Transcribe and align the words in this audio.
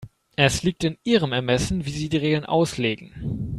Es 0.35 0.63
liegt 0.63 0.83
in 0.83 0.97
Ihrem 1.03 1.31
Ermessen, 1.31 1.85
wie 1.85 1.91
Sie 1.91 2.09
die 2.09 2.17
Regeln 2.17 2.43
auslegen. 2.43 3.49